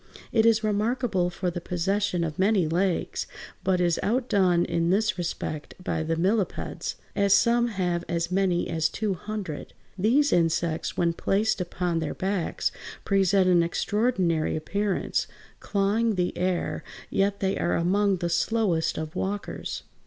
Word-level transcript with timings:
It 0.31 0.47
is 0.47 0.63
remarkable 0.63 1.29
for 1.29 1.51
the 1.51 1.61
possession 1.61 2.23
of 2.23 2.39
many 2.39 2.67
legs, 2.67 3.27
but 3.63 3.79
is 3.79 3.99
outdone 4.01 4.65
in 4.65 4.89
this 4.89 5.15
respect 5.15 5.75
by 5.77 6.01
the 6.01 6.15
millipeds, 6.15 6.95
as 7.15 7.35
some 7.35 7.67
(Fig. 7.67 7.75
164) 7.77 7.85
have 7.85 8.05
as 8.17 8.31
many 8.31 8.67
as 8.67 8.89
two 8.89 9.13
hundred. 9.13 9.73
These 9.99 10.33
insects, 10.33 10.97
when 10.97 11.13
placed 11.13 11.61
upon 11.61 11.99
their 11.99 12.15
backs, 12.15 12.71
present 13.05 13.47
an 13.47 13.61
extraordinary 13.61 14.55
appearance, 14.55 15.27
clawing 15.59 16.15
the 16.15 16.35
air; 16.35 16.83
yet 17.11 17.39
they 17.39 17.55
are 17.59 17.75
among 17.75 18.17
the 18.17 18.29
slowest 18.29 18.97
of 18.97 19.15
walkers. 19.15 19.83